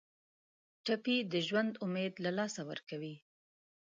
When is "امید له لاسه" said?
1.85-2.61